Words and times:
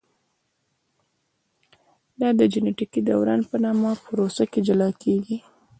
دا 2.19 2.27
د 2.39 2.41
جینټیکي 2.51 3.01
دوران 3.09 3.41
په 3.49 3.55
نامه 3.63 3.89
پروسه 4.05 4.43
کې 4.51 4.59
جلا 4.67 4.89
کېږي. 5.03 5.37